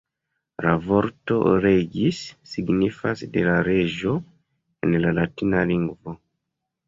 La 0.65 0.71
vorto 0.85 1.35
""regis"" 1.65 2.21
signifas 2.53 3.21
""de 3.35 3.43
la 3.49 3.55
reĝo"" 3.67 4.15
en 4.87 4.99
la 5.05 5.11
latina 5.21 5.63
lingvo. 5.73 6.15